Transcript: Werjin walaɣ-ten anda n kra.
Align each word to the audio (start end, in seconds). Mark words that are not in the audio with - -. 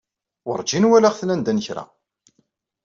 Werjin 0.47 0.87
walaɣ-ten 0.89 1.33
anda 1.33 1.51
n 1.53 1.63
kra. 1.65 1.83